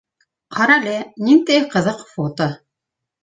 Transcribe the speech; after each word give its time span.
Ҡара 0.59 0.77
әле, 0.81 0.95
ниндәй 1.27 1.67
ҡыҙыҡ 1.75 2.01
фото! 2.15 2.49